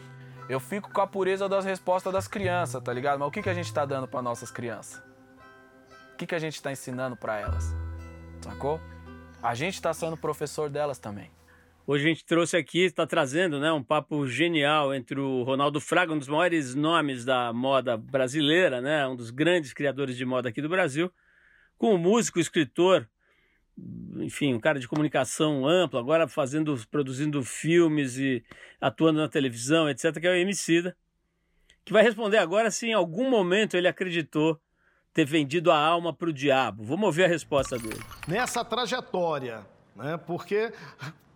[0.49, 3.19] Eu fico com a pureza das respostas das crianças, tá ligado?
[3.19, 5.03] Mas o que, que a gente tá dando para nossas crianças?
[6.13, 7.75] O que, que a gente tá ensinando para elas?
[8.41, 8.81] Sacou?
[9.43, 11.29] A gente tá sendo professor delas também.
[11.85, 16.13] Hoje a gente trouxe aqui, está trazendo né, um papo genial entre o Ronaldo Fraga,
[16.13, 20.63] um dos maiores nomes da moda brasileira, né, um dos grandes criadores de moda aqui
[20.63, 21.13] do Brasil,
[21.77, 23.09] com o músico, escritor,
[24.19, 28.43] enfim, um cara de comunicação ampla, agora fazendo, produzindo filmes e
[28.81, 30.97] atuando na televisão, etc., que é o Emicida,
[31.85, 34.61] que vai responder agora se em algum momento ele acreditou
[35.13, 36.85] ter vendido a alma para o diabo.
[36.85, 38.01] Vamos ouvir a resposta dele.
[38.27, 40.73] Nessa trajetória, né, porque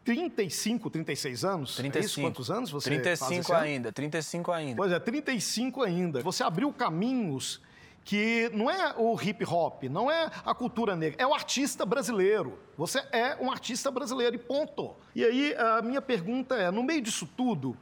[0.05, 1.77] 35, 36 anos?
[1.77, 1.99] 35.
[1.99, 2.21] É isso?
[2.21, 4.77] Quantos anos você 35 ainda, 35 ainda.
[4.77, 6.21] Pois é, 35 ainda.
[6.23, 7.63] Você abriu caminhos
[8.05, 12.59] que não é o hip hop, não é a cultura negra, é o artista brasileiro.
[12.77, 14.95] Você é um artista brasileiro e ponto.
[15.15, 17.77] E aí a minha pergunta é, no meio disso tudo,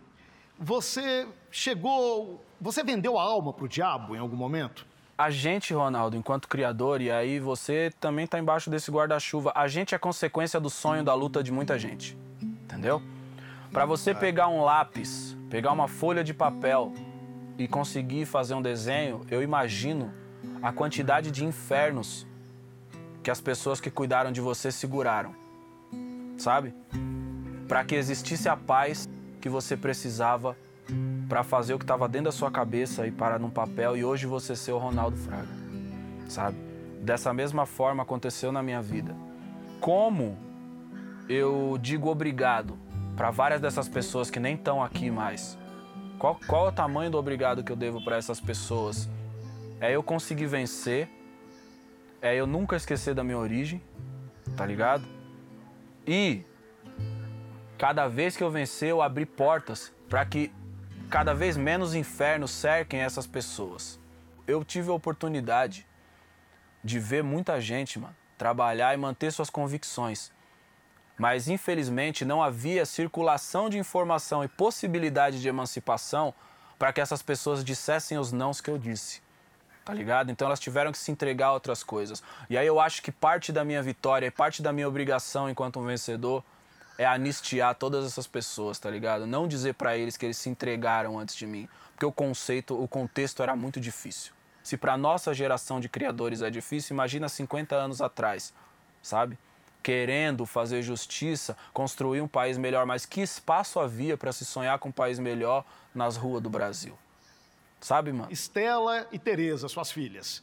[0.59, 4.87] você chegou, você vendeu a alma pro diabo em algum momento?
[5.17, 9.95] A gente, Ronaldo, enquanto criador, e aí você também está embaixo desse guarda-chuva, a gente
[9.95, 12.17] é consequência do sonho da luta de muita gente.
[12.41, 13.03] Entendeu?
[13.73, 16.93] Para você pegar um lápis, pegar uma folha de papel
[17.59, 20.13] e conseguir fazer um desenho, eu imagino
[20.63, 22.27] a quantidade de infernos
[23.23, 25.35] que as pessoas que cuidaram de você seguraram.
[26.39, 26.73] Sabe?
[27.67, 29.09] Para que existisse a paz
[29.41, 30.57] que você precisava
[31.29, 34.27] para fazer o que estava dentro da sua cabeça e parar num papel e hoje
[34.27, 35.49] você ser o Ronaldo Fraga,
[36.29, 36.57] sabe?
[37.03, 39.15] Dessa mesma forma aconteceu na minha vida.
[39.81, 40.39] Como
[41.29, 42.79] eu digo obrigado
[43.17, 45.59] para várias dessas pessoas que nem estão aqui mais?
[46.19, 49.09] Qual, qual é o tamanho do obrigado que eu devo para essas pessoas?
[49.81, 51.09] É eu conseguir vencer,
[52.21, 53.81] é eu nunca esquecer da minha origem,
[54.57, 55.07] tá ligado?
[56.05, 56.43] E
[57.79, 60.53] cada vez que eu vencer, eu abrir portas para que
[61.09, 64.01] cada vez menos infernos cerquem essas pessoas.
[64.47, 65.87] Eu tive a oportunidade
[66.83, 70.33] de ver muita gente, mano, trabalhar e manter suas convicções.
[71.19, 76.33] Mas infelizmente não havia circulação de informação e possibilidade de emancipação
[76.79, 79.21] para que essas pessoas dissessem os nãos que eu disse.
[79.85, 80.31] Tá ligado?
[80.31, 82.23] Então elas tiveram que se entregar a outras coisas.
[82.49, 85.81] E aí eu acho que parte da minha vitória e parte da minha obrigação enquanto
[85.81, 86.45] um vencedor
[86.99, 89.27] é anistiar todas essas pessoas, tá ligado?
[89.27, 92.87] Não dizer para eles que eles se entregaram antes de mim, porque o conceito, o
[92.87, 94.33] contexto era muito difícil.
[94.63, 98.53] Se para nossa geração de criadores é difícil, imagina 50 anos atrás,
[99.01, 99.39] sabe?
[99.83, 104.89] Querendo fazer justiça, construir um país melhor, mas que espaço havia para se sonhar com
[104.91, 105.65] um país melhor
[105.95, 106.99] nas ruas do Brasil?
[107.81, 108.31] Sabe, mano?
[108.31, 110.43] Estela e Tereza, suas filhas.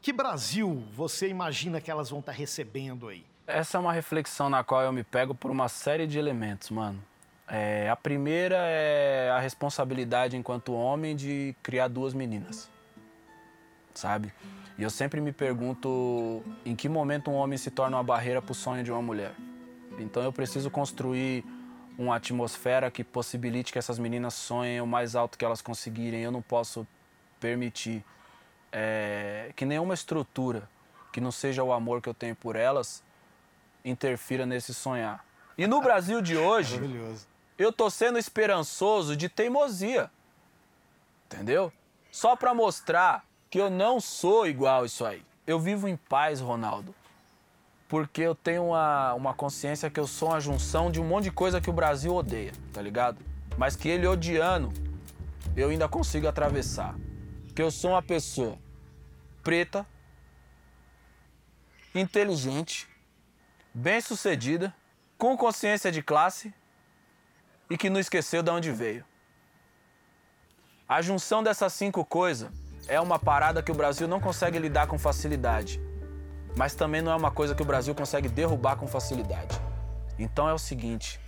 [0.00, 3.24] Que Brasil você imagina que elas vão estar tá recebendo aí?
[3.46, 7.02] Essa é uma reflexão na qual eu me pego por uma série de elementos, mano.
[7.48, 12.70] É, a primeira é a responsabilidade enquanto homem de criar duas meninas,
[13.94, 14.32] sabe?
[14.78, 18.52] E eu sempre me pergunto em que momento um homem se torna uma barreira para
[18.52, 19.34] o sonho de uma mulher.
[19.98, 21.44] Então eu preciso construir
[21.98, 26.22] uma atmosfera que possibilite que essas meninas sonhem o mais alto que elas conseguirem.
[26.22, 26.86] Eu não posso
[27.40, 28.04] permitir
[28.70, 30.70] é, que nenhuma estrutura
[31.12, 33.02] que não seja o amor que eu tenho por elas
[33.84, 35.24] interfira nesse sonhar.
[35.56, 36.80] E no Brasil de hoje,
[37.58, 40.08] eu tô sendo esperançoso de teimosia.
[41.26, 41.72] Entendeu?
[42.12, 45.22] Só para mostrar que eu não sou igual isso aí.
[45.46, 46.94] Eu vivo em paz, Ronaldo.
[47.88, 51.30] Porque eu tenho uma, uma consciência que eu sou uma junção de um monte de
[51.30, 53.18] coisa que o Brasil odeia, tá ligado?
[53.56, 54.70] Mas que ele odiando,
[55.56, 56.94] eu ainda consigo atravessar.
[57.54, 58.58] Que eu sou uma pessoa
[59.42, 59.86] preta,
[61.94, 62.86] inteligente,
[63.72, 64.74] bem-sucedida,
[65.16, 66.52] com consciência de classe
[67.70, 69.04] e que não esqueceu de onde veio.
[70.86, 72.50] A junção dessas cinco coisas
[72.88, 75.80] é uma parada que o Brasil não consegue lidar com facilidade,
[76.56, 79.60] mas também não é uma coisa que o Brasil consegue derrubar com facilidade.
[80.18, 81.20] Então é o seguinte: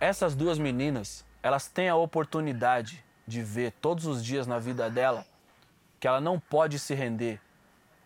[0.00, 5.26] essas duas meninas, elas têm a oportunidade de ver todos os dias na vida dela
[6.00, 7.40] que ela não pode se render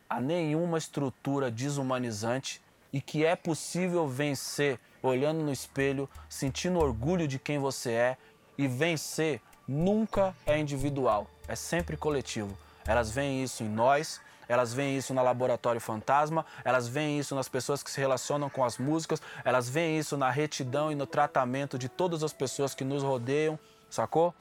[0.08, 7.38] a nenhuma estrutura desumanizante e que é possível vencer olhando no espelho, sentindo orgulho de
[7.38, 8.16] quem você é
[8.56, 12.56] e vencer nunca é individual, é sempre coletivo.
[12.86, 17.48] Elas veem isso em nós, elas veem isso na Laboratório Fantasma, elas veem isso nas
[17.48, 21.78] pessoas que se relacionam com as músicas, elas veem isso na retidão e no tratamento
[21.78, 23.58] de todas as pessoas que nos rodeiam,
[23.90, 24.34] sacou?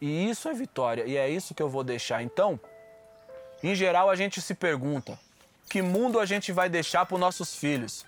[0.00, 2.22] E isso é vitória, e é isso que eu vou deixar.
[2.22, 2.58] Então,
[3.62, 5.18] em geral, a gente se pergunta:
[5.68, 8.06] que mundo a gente vai deixar para os nossos filhos?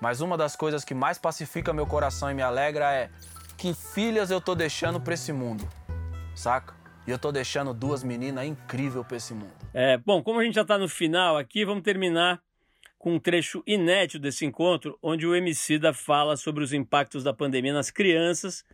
[0.00, 3.10] Mas uma das coisas que mais pacifica meu coração e me alegra é
[3.56, 5.66] que filhas eu tô deixando para esse mundo,
[6.34, 6.74] saca?
[7.06, 9.52] E eu tô deixando duas meninas incríveis para esse mundo.
[9.72, 12.40] É, bom, como a gente já está no final aqui, vamos terminar
[12.98, 17.72] com um trecho inédito desse encontro, onde o Emicida fala sobre os impactos da pandemia
[17.72, 18.64] nas crianças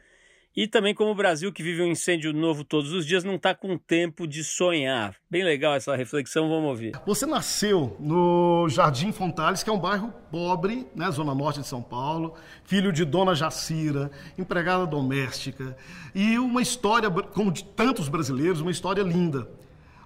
[0.54, 3.54] e também como o Brasil, que vive um incêndio novo todos os dias, não está
[3.54, 5.16] com tempo de sonhar.
[5.30, 6.92] Bem legal essa reflexão, vamos ouvir.
[7.06, 11.82] Você nasceu no Jardim Fontales, que é um bairro pobre, né, zona norte de São
[11.82, 12.34] Paulo,
[12.64, 15.76] filho de Dona Jacira, empregada doméstica,
[16.14, 19.48] e uma história, como de tantos brasileiros, uma história linda.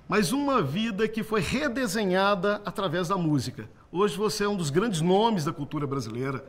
[0.08, 3.68] Mas uma vida que foi redesenhada através da música.
[3.90, 6.44] Hoje você é um dos grandes nomes da cultura brasileira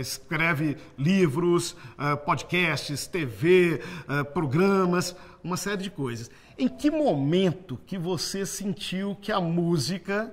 [0.00, 6.30] escreve livros, é, podcasts, TV, é, programas, uma série de coisas.
[6.58, 10.32] Em que momento que você sentiu que a música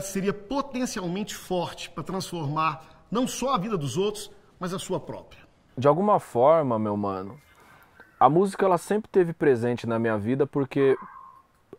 [0.00, 5.40] seria potencialmente forte para transformar não só a vida dos outros, mas a sua própria?
[5.76, 7.36] De alguma forma, meu mano,
[8.18, 10.96] a música ela sempre teve presente na minha vida porque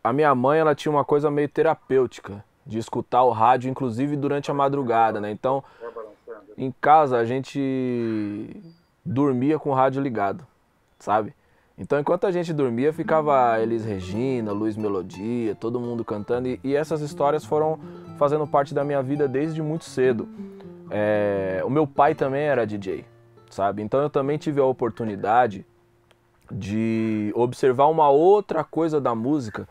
[0.04, 4.52] a minha mãe ela tinha uma coisa meio terapêutica de escutar o rádio, inclusive durante
[4.52, 5.32] a madrugada, né?
[5.32, 5.64] Então
[6.58, 8.50] em casa a gente
[9.06, 10.46] dormia com o rádio ligado,
[10.98, 11.34] sabe?
[11.78, 16.76] Então enquanto a gente dormia ficava Elis Regina, Luiz Melodia, todo mundo cantando e, e
[16.76, 17.80] essas histórias foram
[18.18, 20.28] fazendo parte da minha vida desde muito cedo.
[20.90, 23.06] É, o meu pai também era DJ,
[23.50, 23.84] sabe?
[23.84, 25.66] Então eu também tive a oportunidade
[26.52, 29.68] de observar uma outra coisa da música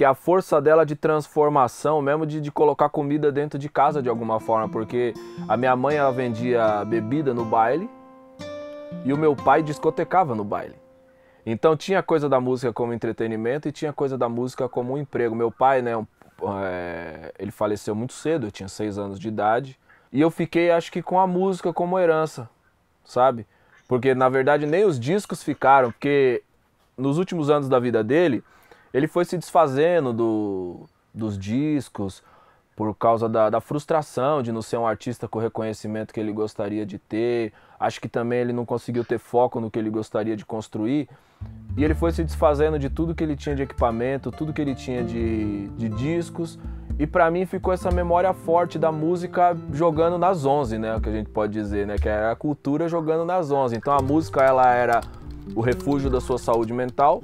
[0.00, 4.00] que é a força dela de transformação, mesmo de, de colocar comida dentro de casa
[4.00, 5.12] de alguma forma, porque
[5.46, 7.86] a minha mãe ela vendia bebida no baile
[9.04, 10.76] e o meu pai discotecava no baile.
[11.44, 15.36] Então tinha coisa da música como entretenimento e tinha coisa da música como um emprego.
[15.36, 15.92] Meu pai, né,
[16.64, 19.78] é, ele faleceu muito cedo, eu tinha seis anos de idade
[20.10, 22.48] e eu fiquei, acho que, com a música como herança,
[23.04, 23.46] sabe?
[23.86, 26.42] Porque na verdade nem os discos ficaram, porque
[26.96, 28.42] nos últimos anos da vida dele
[28.92, 32.22] ele foi se desfazendo do, dos discos
[32.74, 36.32] por causa da, da, frustração de não ser um artista com o reconhecimento que ele
[36.32, 37.52] gostaria de ter.
[37.78, 41.06] Acho que também ele não conseguiu ter foco no que ele gostaria de construir.
[41.76, 44.74] E ele foi se desfazendo de tudo que ele tinha de equipamento, tudo que ele
[44.74, 46.58] tinha de, de discos.
[46.98, 50.96] E para mim ficou essa memória forte da música jogando nas 11, né?
[50.96, 51.96] O que a gente pode dizer, né?
[51.96, 53.76] Que era a cultura jogando nas 11.
[53.76, 55.02] Então a música ela era
[55.54, 57.22] o refúgio da sua saúde mental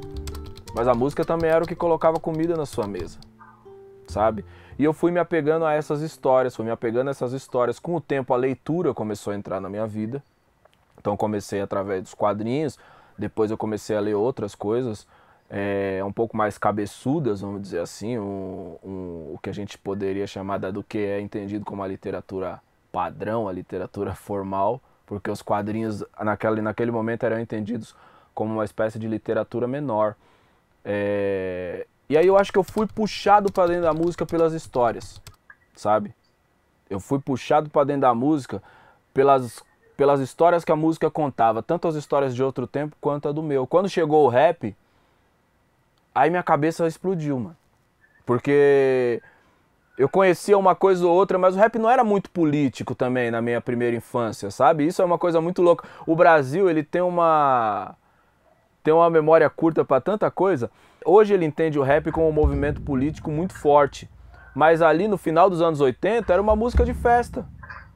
[0.77, 3.19] mas a música também era o que colocava comida na sua mesa,
[4.07, 4.45] sabe?
[4.79, 7.79] E eu fui me apegando a essas histórias, fui me apegando a essas histórias.
[7.79, 10.23] Com o tempo, a leitura começou a entrar na minha vida.
[10.99, 12.79] Então, comecei através dos quadrinhos,
[13.17, 15.07] depois eu comecei a ler outras coisas,
[15.49, 20.27] é, um pouco mais cabeçudas, vamos dizer assim, um, um, o que a gente poderia
[20.27, 22.61] chamar do que é entendido como a literatura
[22.93, 27.97] padrão, a literatura formal, porque os quadrinhos naquele, naquele momento eram entendidos
[28.35, 30.17] como uma espécie de literatura menor.
[30.89, 31.85] É...
[32.09, 35.21] E aí eu acho que eu fui puxado para dentro da música pelas histórias,
[35.75, 36.15] sabe?
[36.89, 38.63] Eu fui puxado para dentro da música
[39.13, 39.61] pelas,
[39.97, 43.43] pelas histórias que a música contava, tanto as histórias de outro tempo quanto a do
[43.43, 43.67] meu.
[43.67, 44.77] Quando chegou o rap,
[46.15, 47.57] aí minha cabeça explodiu, mano.
[48.25, 49.21] Porque
[49.99, 53.43] eu conhecia uma coisa ou outra, mas o rap não era muito político também na
[53.43, 54.87] minha primeira infância, sabe?
[54.87, 55.89] Isso é uma coisa muito louca.
[56.07, 57.97] O Brasil, ele tem uma
[58.87, 60.71] tem uma memória curta para tanta coisa.
[61.05, 64.09] Hoje ele entende o rap como um movimento político muito forte,
[64.55, 67.45] mas ali no final dos anos 80 era uma música de festa.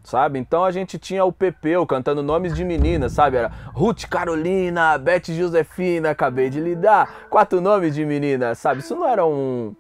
[0.03, 0.41] Sabe?
[0.41, 3.37] Então a gente tinha o Pepeu cantando nomes de meninas, sabe?
[3.37, 7.29] Era Ruth Carolina, Beth Josefina, acabei de lidar.
[7.31, 8.81] Quatro nomes de meninas, sabe?
[8.81, 9.73] Isso não era um,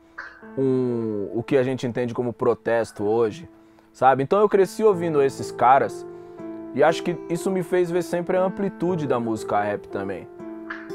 [0.56, 3.48] um o que a gente entende como protesto hoje,
[3.92, 4.22] sabe?
[4.22, 6.06] Então eu cresci ouvindo esses caras
[6.72, 10.28] e acho que isso me fez ver sempre a amplitude da música rap também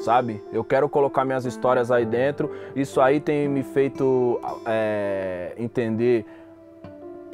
[0.01, 0.43] sabe?
[0.51, 2.51] Eu quero colocar minhas histórias aí dentro.
[2.75, 6.25] Isso aí tem me feito é, entender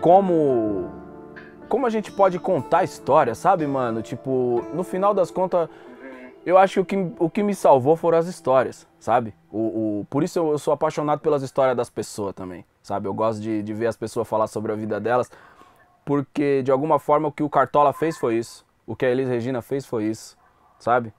[0.02, 0.90] como
[1.70, 4.02] como a gente pode contar história, sabe, mano?
[4.02, 5.70] Tipo, no final das contas,
[6.46, 9.34] eu acho que o que, o que me salvou foram as histórias, sabe?
[9.50, 13.08] O, o, por isso eu, eu sou apaixonado pelas histórias das pessoas também, sabe?
[13.08, 15.32] Eu gosto de, de ver as pessoas falar sobre a vida delas,
[16.04, 19.30] porque de alguma forma o que o Cartola fez foi isso, o que a Elis
[19.30, 20.38] Regina fez foi isso,
[20.78, 21.14] sabe?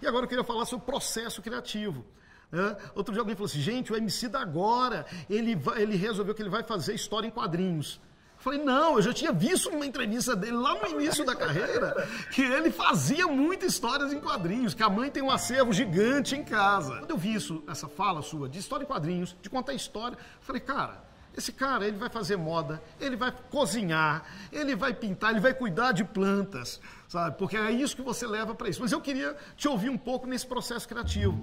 [0.00, 2.04] E agora eu queria falar sobre o processo criativo.
[2.50, 2.76] Né?
[2.94, 6.42] Outro dia alguém falou assim, gente, o MC da agora, ele, vai, ele resolveu que
[6.42, 8.00] ele vai fazer história em quadrinhos.
[8.38, 12.08] Eu falei, não, eu já tinha visto numa entrevista dele lá no início da carreira
[12.32, 16.44] que ele fazia muitas histórias em quadrinhos, que a mãe tem um acervo gigante em
[16.44, 16.98] casa.
[16.98, 20.40] Quando eu vi isso, essa fala sua de história em quadrinhos, de contar história, eu
[20.40, 25.40] falei, cara, esse cara, ele vai fazer moda, ele vai cozinhar, ele vai pintar, ele
[25.40, 27.38] vai cuidar de plantas, sabe?
[27.38, 28.80] Porque é isso que você leva para isso.
[28.80, 31.38] Mas eu queria te ouvir um pouco nesse processo criativo.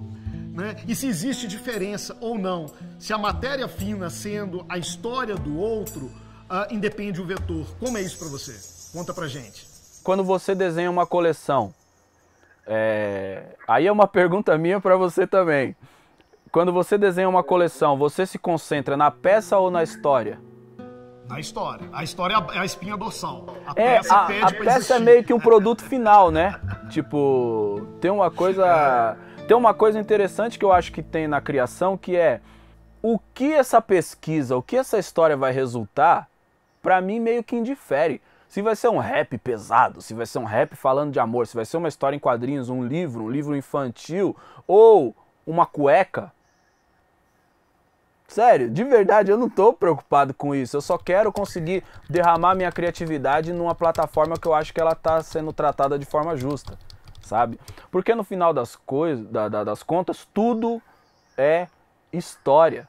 [0.52, 0.76] Né?
[0.86, 2.66] E se existe diferença ou não,
[2.98, 6.06] se a matéria fina sendo a história do outro
[6.50, 7.66] uh, independe o vetor.
[7.78, 8.54] Como é isso para você?
[8.92, 9.66] Conta pra gente.
[10.02, 11.74] Quando você desenha uma coleção,
[12.66, 13.56] é...
[13.66, 15.76] aí é uma pergunta minha para você também.
[16.50, 20.40] Quando você desenha uma coleção, você se concentra na peça ou na história?
[21.28, 21.88] Na história.
[21.92, 23.46] A história é a espinha dorsal.
[23.66, 26.60] A é, peça, a, a peça é meio que um produto final, né?
[26.88, 29.16] tipo, tem uma coisa.
[29.46, 32.40] Tem uma coisa interessante que eu acho que tem na criação que é
[33.00, 36.28] o que essa pesquisa, o que essa história vai resultar
[36.82, 38.20] para mim meio que indifere.
[38.48, 41.54] Se vai ser um rap pesado, se vai ser um rap falando de amor, se
[41.54, 45.14] vai ser uma história em quadrinhos, um livro, um livro infantil ou
[45.46, 46.32] uma cueca.
[48.28, 50.76] Sério, de verdade, eu não tô preocupado com isso.
[50.76, 55.22] Eu só quero conseguir derramar minha criatividade numa plataforma que eu acho que ela tá
[55.22, 56.76] sendo tratada de forma justa,
[57.22, 57.58] sabe?
[57.90, 60.82] Porque no final das coisas, da, da, das contas, tudo
[61.38, 61.68] é
[62.12, 62.88] história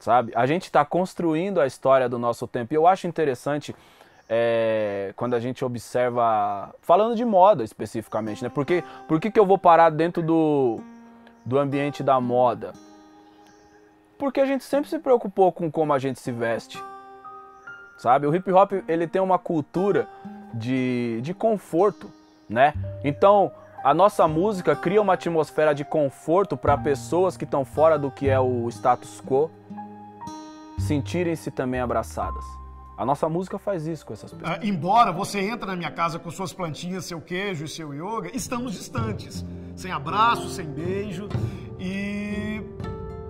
[0.00, 0.32] sabe?
[0.34, 2.72] A gente está construindo a história do nosso tempo.
[2.72, 3.76] E eu acho interessante
[4.28, 8.48] é, quando a gente observa, falando de moda especificamente, né?
[8.48, 10.80] Porque, por que, que eu vou parar dentro do,
[11.44, 12.72] do ambiente da moda?
[14.20, 16.80] Porque a gente sempre se preocupou com como a gente se veste,
[17.96, 18.26] sabe?
[18.26, 20.06] O hip hop ele tem uma cultura
[20.52, 22.10] de, de conforto,
[22.46, 22.74] né?
[23.02, 23.50] Então
[23.82, 28.28] a nossa música cria uma atmosfera de conforto para pessoas que estão fora do que
[28.28, 29.50] é o status quo,
[30.78, 32.44] sentirem-se também abraçadas.
[32.98, 34.58] A nossa música faz isso com essas pessoas.
[34.58, 38.30] Ah, embora você entre na minha casa com suas plantinhas, seu queijo e seu yoga,
[38.34, 39.42] estamos distantes,
[39.74, 41.26] sem abraço, sem beijo.
[41.78, 42.60] E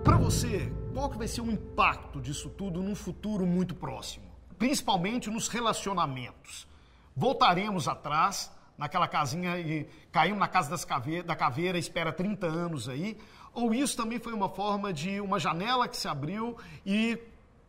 [0.03, 4.25] para você, qual que vai ser o impacto disso tudo num futuro muito próximo?
[4.57, 6.67] Principalmente nos relacionamentos.
[7.15, 10.85] Voltaremos atrás naquela casinha e caímos na casa das
[11.25, 13.17] da caveira, espera 30 anos aí,
[13.53, 17.17] ou isso também foi uma forma de uma janela que se abriu e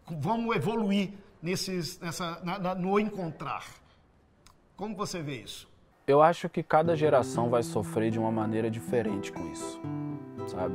[0.08, 3.64] vamos evoluir nesses, nessa, na, na, no encontrar.
[4.76, 5.68] Como você vê isso?
[6.06, 9.80] Eu acho que cada geração vai sofrer de uma maneira diferente com isso,
[10.48, 10.74] sabe?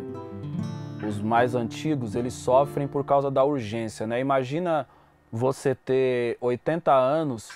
[1.05, 4.19] Os mais antigos, eles sofrem por causa da urgência, né?
[4.19, 4.87] Imagina
[5.31, 7.49] você ter 80 anos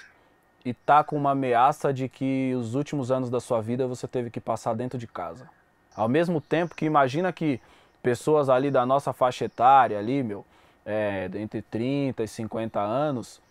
[0.64, 4.30] e tá com uma ameaça de que os últimos anos da sua vida você teve
[4.30, 5.50] que passar dentro de casa.
[5.96, 7.60] Ao mesmo tempo que imagina que
[8.02, 10.46] pessoas ali da nossa faixa etária ali, meu,
[10.86, 13.42] é, entre 30 e 50 anos,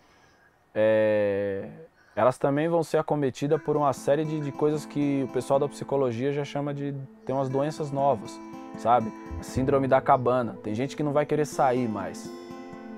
[0.74, 1.68] é,
[2.14, 5.68] elas também vão ser acometidas por uma série de, de, coisas que o pessoal da
[5.68, 8.38] psicologia já chama de tem umas doenças novas,
[8.78, 9.12] sabe?
[9.38, 10.56] A síndrome da cabana.
[10.62, 12.30] Tem gente que não vai querer sair mais.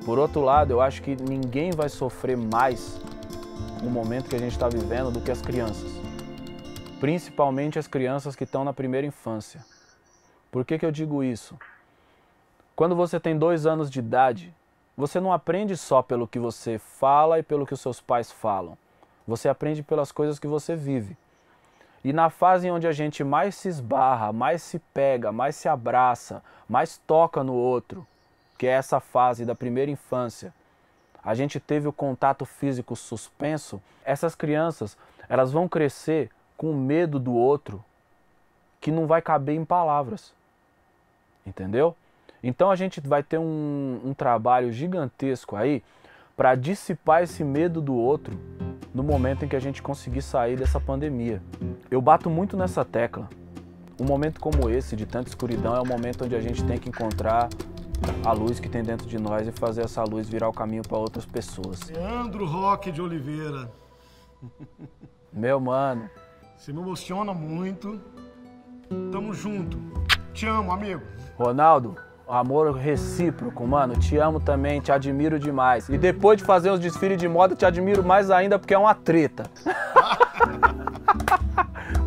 [0.04, 3.00] Por outro lado, eu acho que ninguém vai sofrer mais
[3.82, 5.90] no momento que a gente está vivendo do que as crianças.
[7.00, 9.64] Principalmente as crianças que estão na primeira infância.
[10.50, 11.56] Por que, que eu digo isso?
[12.74, 14.54] Quando você tem dois anos de idade,
[14.96, 18.76] você não aprende só pelo que você fala e pelo que os seus pais falam.
[19.26, 21.16] Você aprende pelas coisas que você vive.
[22.04, 26.42] E na fase onde a gente mais se esbarra, mais se pega, mais se abraça,
[26.68, 28.06] mais toca no outro,
[28.58, 30.52] que é essa fase da primeira infância,
[31.24, 34.96] a gente teve o contato físico suspenso, essas crianças,
[35.28, 37.84] elas vão crescer com medo do outro
[38.80, 40.32] que não vai caber em palavras.
[41.46, 41.96] Entendeu?
[42.42, 45.82] Então a gente vai ter um, um trabalho gigantesco aí
[46.36, 48.38] para dissipar esse medo do outro
[48.94, 51.42] no momento em que a gente conseguir sair dessa pandemia.
[51.90, 53.28] Eu bato muito nessa tecla.
[54.00, 56.88] Um momento como esse, de tanta escuridão, é o momento onde a gente tem que
[56.88, 57.48] encontrar
[58.24, 60.98] a luz que tem dentro de nós e fazer essa luz virar o caminho para
[60.98, 61.80] outras pessoas.
[61.88, 63.70] Leandro Roque de Oliveira.
[65.32, 66.10] Meu mano.
[66.56, 68.00] Você me emociona muito.
[69.10, 69.78] Tamo junto.
[70.32, 71.02] Te amo, amigo.
[71.36, 71.96] Ronaldo,
[72.32, 73.94] amor recíproco, mano.
[73.96, 75.88] Te amo também, te admiro demais.
[75.88, 78.94] E depois de fazer uns desfiles de moda, te admiro mais ainda porque é uma
[78.94, 79.44] treta.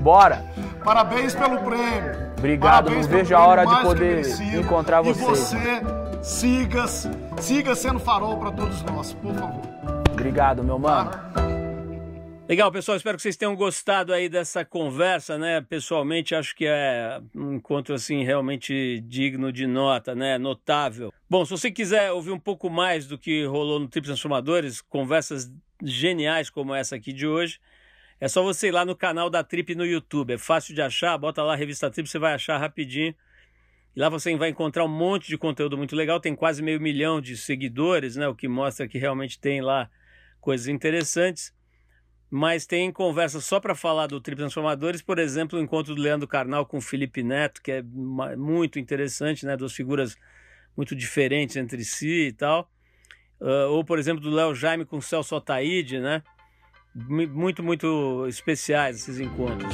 [0.01, 0.43] Bora!
[0.83, 2.25] Parabéns pelo prêmio.
[2.37, 4.21] Obrigado, Parabéns não vejo a hora de poder
[4.55, 5.39] encontrar E vocês.
[5.39, 5.81] você
[6.21, 6.85] siga,
[7.37, 9.61] siga sendo farol para todos nós, por favor.
[10.11, 11.09] Obrigado, meu mano.
[12.47, 12.95] Legal, pessoal.
[12.95, 15.61] Espero que vocês tenham gostado aí dessa conversa, né?
[15.61, 20.37] Pessoalmente, acho que é um encontro assim realmente digno de nota, né?
[20.37, 21.11] Notável.
[21.27, 25.51] Bom, se você quiser ouvir um pouco mais do que rolou no Trip Transformadores, conversas
[25.81, 27.59] geniais como essa aqui de hoje,
[28.19, 30.33] é só você ir lá no canal da Trip no YouTube.
[30.33, 31.17] É fácil de achar.
[31.17, 33.15] Bota lá a revista Trip, você vai achar rapidinho.
[33.95, 36.19] E lá você vai encontrar um monte de conteúdo muito legal.
[36.19, 38.27] Tem quase meio milhão de seguidores, né?
[38.27, 39.89] O que mostra que realmente tem lá
[40.39, 41.54] coisas interessantes
[42.35, 46.27] mas tem conversa só para falar do Trip Transformadores, por exemplo, o encontro do Leandro
[46.27, 49.55] Carnal com o Felipe Neto, que é muito interessante, né?
[49.55, 50.17] Duas figuras
[50.75, 52.69] muito diferentes entre si e tal.
[53.39, 56.21] Uh, ou, por exemplo, do Léo Jaime com o Celso Otaíde, né?
[56.93, 59.73] Muito, muito especiais esses encontros.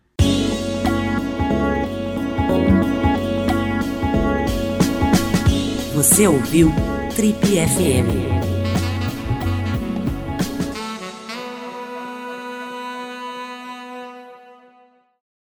[6.01, 6.73] Você ouviu
[7.15, 8.40] Trip FM.